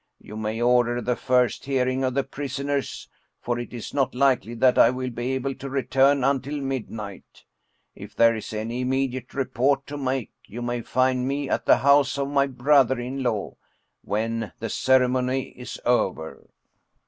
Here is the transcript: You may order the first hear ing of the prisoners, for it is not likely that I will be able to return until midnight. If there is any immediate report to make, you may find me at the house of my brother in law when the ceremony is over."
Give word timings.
You 0.19 0.35
may 0.35 0.59
order 0.59 0.99
the 0.99 1.15
first 1.15 1.65
hear 1.65 1.87
ing 1.87 2.03
of 2.03 2.15
the 2.15 2.23
prisoners, 2.23 3.07
for 3.39 3.59
it 3.59 3.71
is 3.71 3.93
not 3.93 4.15
likely 4.15 4.55
that 4.55 4.79
I 4.79 4.89
will 4.89 5.11
be 5.11 5.33
able 5.33 5.53
to 5.53 5.69
return 5.69 6.23
until 6.23 6.59
midnight. 6.59 7.43
If 7.93 8.15
there 8.15 8.35
is 8.35 8.51
any 8.51 8.81
immediate 8.81 9.35
report 9.35 9.85
to 9.85 9.99
make, 9.99 10.31
you 10.47 10.63
may 10.63 10.81
find 10.81 11.27
me 11.27 11.49
at 11.51 11.67
the 11.67 11.77
house 11.77 12.17
of 12.17 12.29
my 12.29 12.47
brother 12.47 12.99
in 12.99 13.21
law 13.21 13.57
when 14.03 14.51
the 14.57 14.69
ceremony 14.69 15.49
is 15.49 15.79
over." 15.85 16.49